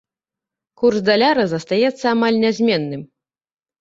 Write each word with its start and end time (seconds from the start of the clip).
Курс 0.83 1.03
даляра 1.11 1.45
застаецца 1.53 2.05
амаль 2.15 2.41
нязменным. 2.45 3.01